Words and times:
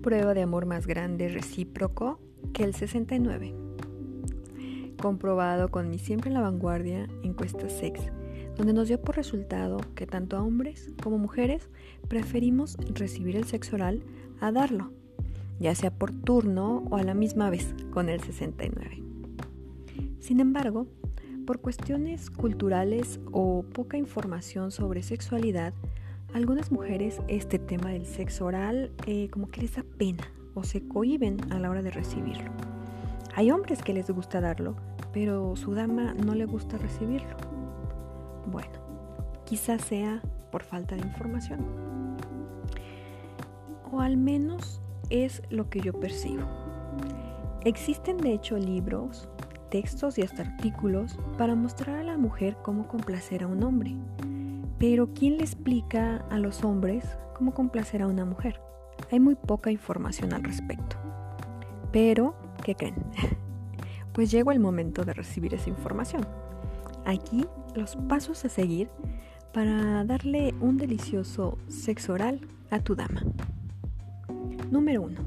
prueba 0.00 0.34
de 0.34 0.42
amor 0.42 0.66
más 0.66 0.86
grande 0.86 1.28
recíproco 1.28 2.18
que 2.52 2.64
el 2.64 2.74
69. 2.74 3.54
Comprobado 5.00 5.68
con 5.68 5.88
mi 5.88 5.98
siempre 5.98 6.28
en 6.28 6.34
la 6.34 6.40
vanguardia 6.40 7.08
encuesta 7.22 7.68
sex, 7.68 8.00
donde 8.56 8.72
nos 8.72 8.88
dio 8.88 9.00
por 9.00 9.16
resultado 9.16 9.78
que 9.94 10.06
tanto 10.06 10.36
a 10.36 10.42
hombres 10.42 10.90
como 11.02 11.18
mujeres 11.18 11.68
preferimos 12.08 12.76
recibir 12.94 13.36
el 13.36 13.44
sexo 13.44 13.76
oral 13.76 14.02
a 14.40 14.52
darlo, 14.52 14.90
ya 15.58 15.74
sea 15.74 15.90
por 15.90 16.12
turno 16.12 16.84
o 16.90 16.96
a 16.96 17.02
la 17.02 17.14
misma 17.14 17.50
vez 17.50 17.74
con 17.90 18.08
el 18.08 18.20
69. 18.20 19.02
Sin 20.18 20.40
embargo, 20.40 20.86
por 21.46 21.60
cuestiones 21.60 22.30
culturales 22.30 23.20
o 23.32 23.64
poca 23.64 23.96
información 23.96 24.70
sobre 24.70 25.02
sexualidad, 25.02 25.74
algunas 26.34 26.70
mujeres 26.70 27.20
este 27.28 27.58
tema 27.58 27.90
del 27.90 28.06
sexo 28.06 28.46
oral 28.46 28.92
eh, 29.06 29.28
como 29.30 29.48
que 29.48 29.62
les 29.62 29.74
da 29.74 29.84
pena 29.98 30.24
o 30.54 30.62
se 30.62 30.86
cohiben 30.86 31.38
a 31.52 31.58
la 31.58 31.70
hora 31.70 31.82
de 31.82 31.90
recibirlo. 31.90 32.50
Hay 33.34 33.50
hombres 33.50 33.82
que 33.82 33.92
les 33.92 34.10
gusta 34.10 34.40
darlo, 34.40 34.76
pero 35.12 35.56
su 35.56 35.74
dama 35.74 36.14
no 36.14 36.34
le 36.34 36.44
gusta 36.44 36.78
recibirlo. 36.78 37.36
Bueno, 38.46 38.72
quizás 39.44 39.82
sea 39.82 40.20
por 40.50 40.62
falta 40.62 40.96
de 40.96 41.02
información. 41.02 41.60
O 43.92 44.00
al 44.00 44.16
menos 44.16 44.80
es 45.10 45.42
lo 45.50 45.68
que 45.68 45.80
yo 45.80 45.92
percibo. 45.92 46.44
Existen 47.64 48.16
de 48.16 48.32
hecho 48.32 48.56
libros, 48.56 49.28
textos 49.70 50.18
y 50.18 50.22
hasta 50.22 50.42
artículos 50.42 51.18
para 51.38 51.54
mostrar 51.54 51.96
a 51.96 52.04
la 52.04 52.16
mujer 52.16 52.56
cómo 52.62 52.88
complacer 52.88 53.42
a 53.42 53.46
un 53.46 53.62
hombre 53.62 53.96
pero 54.80 55.12
¿quién 55.12 55.36
le 55.36 55.42
explica 55.42 56.24
a 56.30 56.38
los 56.38 56.64
hombres 56.64 57.04
cómo 57.36 57.52
complacer 57.52 58.00
a 58.00 58.06
una 58.06 58.24
mujer? 58.24 58.62
Hay 59.12 59.20
muy 59.20 59.34
poca 59.34 59.70
información 59.70 60.32
al 60.32 60.42
respecto. 60.42 60.96
Pero, 61.92 62.34
¿qué 62.64 62.74
creen? 62.74 62.94
pues 64.14 64.30
llegó 64.30 64.52
el 64.52 64.58
momento 64.58 65.04
de 65.04 65.12
recibir 65.12 65.52
esa 65.52 65.68
información. 65.68 66.26
Aquí 67.04 67.44
los 67.74 67.96
pasos 67.96 68.42
a 68.46 68.48
seguir 68.48 68.88
para 69.52 70.02
darle 70.04 70.54
un 70.60 70.78
delicioso 70.78 71.58
sexo 71.68 72.14
oral 72.14 72.40
a 72.70 72.80
tu 72.80 72.94
dama. 72.94 73.22
Número 74.70 75.02
1. 75.02 75.20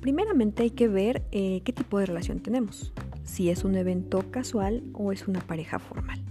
Primeramente 0.00 0.62
hay 0.62 0.70
que 0.70 0.86
ver 0.86 1.24
eh, 1.32 1.60
qué 1.64 1.72
tipo 1.72 1.98
de 1.98 2.06
relación 2.06 2.38
tenemos, 2.38 2.92
si 3.24 3.50
es 3.50 3.64
un 3.64 3.74
evento 3.74 4.30
casual 4.30 4.84
o 4.92 5.10
es 5.10 5.26
una 5.26 5.40
pareja 5.40 5.80
formal. 5.80 6.27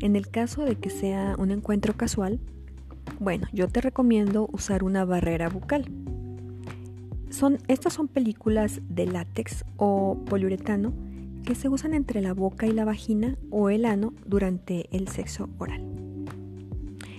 En 0.00 0.14
el 0.14 0.28
caso 0.28 0.64
de 0.64 0.76
que 0.76 0.90
sea 0.90 1.34
un 1.38 1.50
encuentro 1.50 1.96
casual, 1.96 2.40
bueno, 3.18 3.48
yo 3.52 3.68
te 3.68 3.80
recomiendo 3.80 4.48
usar 4.52 4.84
una 4.84 5.04
barrera 5.04 5.48
bucal. 5.48 5.90
Son, 7.30 7.58
estas 7.68 7.94
son 7.94 8.08
películas 8.08 8.80
de 8.88 9.06
látex 9.06 9.64
o 9.76 10.18
poliuretano 10.26 10.92
que 11.44 11.54
se 11.54 11.68
usan 11.68 11.94
entre 11.94 12.20
la 12.20 12.32
boca 12.32 12.66
y 12.66 12.72
la 12.72 12.84
vagina 12.84 13.36
o 13.50 13.70
el 13.70 13.86
ano 13.86 14.12
durante 14.26 14.88
el 14.96 15.08
sexo 15.08 15.48
oral. 15.58 15.82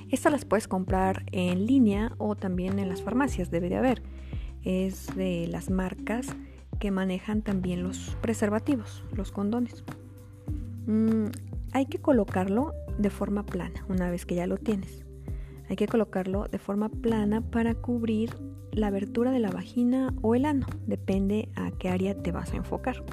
Estas 0.10 0.32
las 0.32 0.46
puedes 0.46 0.68
comprar 0.68 1.24
en 1.32 1.66
línea 1.66 2.14
o 2.18 2.36
también 2.36 2.80
en 2.80 2.90
las 2.90 3.02
farmacias, 3.02 3.52
debe 3.52 3.70
de 3.70 3.76
haber. 3.76 4.02
Es 4.64 5.16
de 5.16 5.48
las 5.48 5.70
marcas 5.70 6.28
que 6.80 6.92
manejan 6.92 7.42
también 7.42 7.84
los 7.84 8.18
preservativos, 8.22 9.04
los 9.16 9.32
condones. 9.32 9.84
Mm, 10.88 11.26
hay 11.73 11.86
que 11.86 12.00
colocarlo 12.00 12.73
de 12.98 13.09
forma 13.09 13.45
plana 13.45 13.86
una 13.88 14.09
vez 14.09 14.25
que 14.25 14.36
ya 14.36 14.48
lo 14.48 14.58
tienes. 14.58 15.06
Hay 15.70 15.76
que 15.76 15.88
colocarlo 15.88 16.48
de 16.48 16.58
forma 16.58 16.89
plana 16.89 17.42
para 17.42 17.76
cubrir 17.76 18.31
la 18.72 18.88
abertura 18.88 19.31
de 19.31 19.39
la 19.39 19.52
vagina 19.52 20.14
o 20.22 20.36
el 20.36 20.45
ano, 20.45 20.66
depende 20.88 21.49
a 21.55 21.71
qué 21.71 21.89
área 21.89 22.21
te 22.21 22.32
vas 22.32 22.54
a 22.54 22.58
enfocar. 22.58 23.04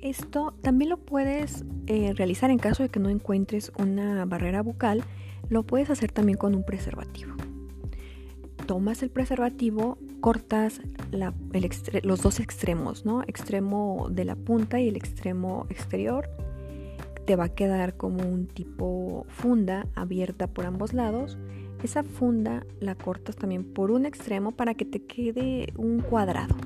Esto 0.00 0.54
también 0.62 0.88
lo 0.88 0.96
puedes 0.96 1.64
eh, 1.86 2.14
realizar 2.14 2.50
en 2.50 2.58
caso 2.58 2.82
de 2.82 2.88
que 2.88 3.00
no 3.00 3.10
encuentres 3.10 3.70
una 3.78 4.24
barrera 4.24 4.62
bucal, 4.62 5.04
lo 5.50 5.64
puedes 5.64 5.90
hacer 5.90 6.10
también 6.10 6.38
con 6.38 6.54
un 6.54 6.64
preservativo. 6.64 7.34
Tomas 8.66 9.02
el 9.02 9.10
preservativo, 9.10 9.98
cortas 10.20 10.80
los 12.02 12.22
dos 12.22 12.40
extremos, 12.40 13.04
¿no? 13.04 13.22
Extremo 13.22 14.08
de 14.10 14.24
la 14.24 14.36
punta 14.36 14.80
y 14.80 14.88
el 14.88 14.96
extremo 14.96 15.66
exterior 15.70 16.28
te 17.26 17.36
va 17.36 17.44
a 17.44 17.48
quedar 17.54 17.96
como 17.96 18.24
un 18.24 18.46
tipo 18.46 19.24
funda 19.28 19.86
abierta 19.94 20.46
por 20.48 20.66
ambos 20.66 20.92
lados. 20.92 21.38
Esa 21.82 22.02
funda 22.02 22.66
la 22.80 22.94
cortas 22.94 23.36
también 23.36 23.64
por 23.64 23.90
un 23.90 24.04
extremo 24.04 24.52
para 24.52 24.74
que 24.74 24.84
te 24.84 25.02
quede 25.04 25.72
un 25.76 26.00
cuadrado. 26.00 26.56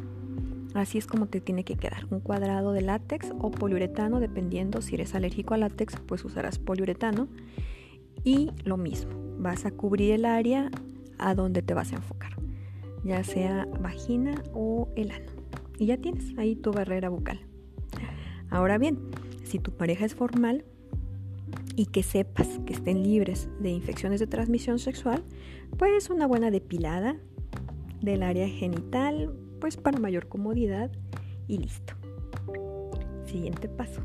Así 0.75 0.98
es 0.98 1.06
como 1.06 1.26
te 1.26 1.41
tiene 1.41 1.64
que 1.64 1.76
quedar, 1.76 2.06
un 2.10 2.19
cuadrado 2.19 2.72
de 2.72 2.82
látex 2.82 3.32
o 3.38 3.53
poliuretano, 3.53 4.19
dependiendo 4.19 4.82
si 4.82 4.97
eres 4.97 5.14
alérgico 5.14 5.54
a 5.54 5.59
látex, 5.59 6.00
pues 6.00 6.25
usarás 6.25 6.59
poliuretano. 6.59 7.28
Y 8.25 8.50
lo 8.64 8.76
mismo, 8.76 9.12
vas 9.38 9.66
a 9.66 9.70
cubrir 9.70 10.12
el 10.12 10.25
área 10.25 10.70
a 11.19 11.34
donde 11.34 11.62
te 11.62 11.75
vas 11.75 11.93
a 11.93 11.97
enfocar, 11.97 12.37
ya 13.04 13.22
sea 13.22 13.69
vagina 13.81 14.42
o 14.53 14.88
el 14.97 15.10
ano. 15.10 15.32
Y 15.78 15.87
ya 15.87 15.97
tienes 15.98 16.37
ahí 16.38 16.56
tu 16.56 16.72
barrera 16.72 17.09
bucal. 17.09 17.41
Ahora 18.50 18.78
bien, 18.78 18.98
si 19.44 19.59
tu 19.59 19.72
pareja 19.72 20.04
es 20.04 20.15
formal 20.15 20.65
y 21.76 21.87
que 21.87 22.03
sepas 22.03 22.60
que 22.66 22.72
estén 22.72 23.03
libres 23.03 23.48
de 23.60 23.70
infecciones 23.70 24.20
de 24.20 24.26
transmisión 24.26 24.78
sexual, 24.78 25.25
pues 25.76 26.10
una 26.10 26.26
buena 26.26 26.50
depilada 26.50 27.16
del 28.00 28.22
área 28.22 28.48
genital, 28.48 29.34
pues 29.60 29.76
para 29.76 29.98
mayor 29.98 30.28
comodidad 30.28 30.91
y 31.48 31.59
listo. 31.59 31.94
Siguiente 33.25 33.69
paso. 33.69 34.03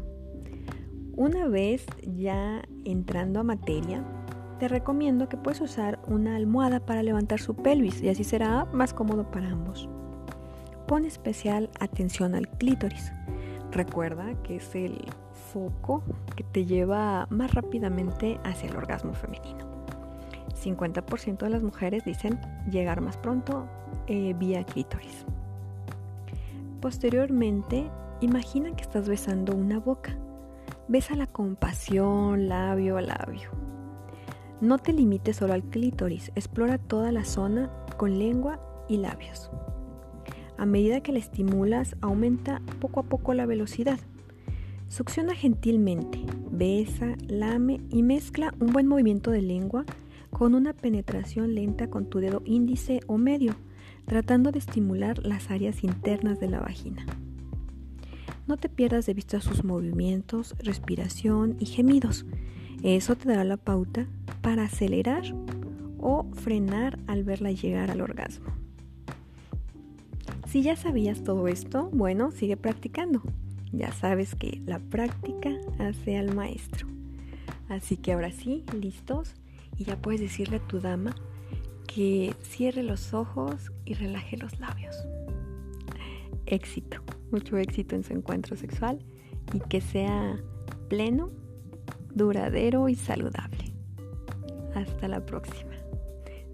Una 1.15 1.47
vez 1.47 1.85
ya 2.17 2.63
entrando 2.85 3.39
a 3.39 3.43
materia, 3.43 4.03
te 4.59 4.67
recomiendo 4.67 5.29
que 5.29 5.37
puedes 5.37 5.61
usar 5.61 5.99
una 6.07 6.35
almohada 6.35 6.81
para 6.81 7.01
levantar 7.01 7.39
su 7.39 7.55
pelvis 7.55 8.01
y 8.01 8.09
así 8.09 8.23
será 8.23 8.65
más 8.65 8.93
cómodo 8.93 9.31
para 9.31 9.49
ambos. 9.49 9.89
Pon 10.85 11.05
especial 11.05 11.69
atención 11.79 12.35
al 12.35 12.47
clítoris. 12.47 13.13
Recuerda 13.71 14.33
que 14.43 14.57
es 14.57 14.75
el 14.75 15.05
foco 15.53 16.03
que 16.35 16.43
te 16.43 16.65
lleva 16.65 17.25
más 17.29 17.53
rápidamente 17.53 18.39
hacia 18.43 18.69
el 18.69 18.75
orgasmo 18.75 19.13
femenino. 19.13 19.69
50% 20.61 21.37
de 21.37 21.49
las 21.49 21.63
mujeres 21.63 22.03
dicen 22.03 22.39
llegar 22.69 22.99
más 22.99 23.17
pronto 23.17 23.65
eh, 24.07 24.35
vía 24.37 24.63
clítoris. 24.65 25.25
Posteriormente, 26.81 27.89
imagina 28.19 28.75
que 28.75 28.81
estás 28.81 29.07
besando 29.07 29.53
una 29.55 29.79
boca. 29.79 30.17
Bésala 30.87 31.27
con 31.27 31.55
pasión, 31.55 32.49
labio 32.49 32.97
a 32.97 33.01
labio. 33.01 33.51
No 34.61 34.77
te 34.77 34.91
limites 34.91 35.37
solo 35.37 35.53
al 35.53 35.63
clítoris, 35.63 36.31
explora 36.35 36.77
toda 36.77 37.11
la 37.13 37.23
zona 37.23 37.71
con 37.97 38.19
lengua 38.19 38.59
y 38.89 38.97
labios. 38.97 39.49
A 40.57 40.65
medida 40.65 41.01
que 41.01 41.13
la 41.13 41.19
estimulas, 41.19 41.95
aumenta 42.01 42.61
poco 42.81 42.99
a 42.99 43.03
poco 43.03 43.33
la 43.33 43.45
velocidad. 43.45 43.99
Succiona 44.89 45.33
gentilmente, 45.33 46.19
besa, 46.51 47.15
lame 47.27 47.79
y 47.89 48.03
mezcla 48.03 48.53
un 48.59 48.73
buen 48.73 48.87
movimiento 48.87 49.31
de 49.31 49.41
lengua 49.41 49.85
con 50.29 50.53
una 50.53 50.73
penetración 50.73 51.55
lenta 51.55 51.89
con 51.89 52.09
tu 52.09 52.19
dedo 52.19 52.41
índice 52.43 52.99
o 53.07 53.17
medio, 53.17 53.55
tratando 54.05 54.51
de 54.51 54.59
estimular 54.59 55.25
las 55.25 55.51
áreas 55.51 55.85
internas 55.85 56.41
de 56.41 56.49
la 56.49 56.59
vagina. 56.59 57.05
No 58.45 58.57
te 58.57 58.67
pierdas 58.67 59.05
de 59.05 59.13
vista 59.13 59.39
sus 59.39 59.63
movimientos, 59.63 60.55
respiración 60.59 61.55
y 61.59 61.67
gemidos. 61.67 62.25
Eso 62.83 63.15
te 63.15 63.29
dará 63.29 63.43
la 63.43 63.57
pauta 63.57 64.07
para 64.41 64.63
acelerar 64.63 65.23
o 65.99 66.25
frenar 66.33 66.97
al 67.07 67.23
verla 67.23 67.51
llegar 67.51 67.91
al 67.91 68.01
orgasmo. 68.01 68.47
Si 70.47 70.63
ya 70.63 70.75
sabías 70.75 71.23
todo 71.23 71.47
esto, 71.47 71.89
bueno, 71.93 72.31
sigue 72.31 72.57
practicando. 72.57 73.21
Ya 73.71 73.91
sabes 73.91 74.33
que 74.33 74.61
la 74.65 74.79
práctica 74.79 75.51
hace 75.77 76.17
al 76.17 76.33
maestro. 76.33 76.87
Así 77.67 77.97
que 77.97 78.13
ahora 78.13 78.31
sí, 78.31 78.63
listos. 78.79 79.35
Y 79.77 79.83
ya 79.83 80.01
puedes 80.01 80.21
decirle 80.21 80.57
a 80.57 80.67
tu 80.67 80.79
dama 80.79 81.15
que 81.87 82.33
cierre 82.41 82.83
los 82.83 83.13
ojos 83.13 83.71
y 83.85 83.93
relaje 83.93 84.37
los 84.37 84.59
labios. 84.59 84.95
Éxito, 86.45 86.97
mucho 87.31 87.57
éxito 87.57 87.95
en 87.95 88.03
su 88.03 88.13
encuentro 88.13 88.55
sexual 88.55 88.99
y 89.53 89.59
que 89.59 89.81
sea 89.81 90.39
pleno, 90.89 91.29
duradero 92.13 92.89
y 92.89 92.95
saludable. 92.95 93.73
Hasta 94.75 95.07
la 95.07 95.25
próxima. 95.25 95.71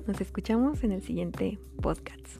Nos 0.07 0.21
escuchamos 0.21 0.83
en 0.83 0.91
el 0.91 1.01
siguiente 1.01 1.59
podcast. 1.81 2.39